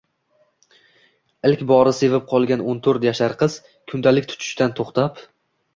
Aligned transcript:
Ilk 1.49 1.61
bora 1.73 1.93
sevib 1.99 2.25
qolgan 2.33 2.65
o‘n 2.73 2.83
to‘rt 2.89 3.07
yashar 3.11 3.39
qiz 3.45 3.61
kundalik 3.95 4.31
tutishdan 4.35 4.77
to‘xtab 4.83 5.25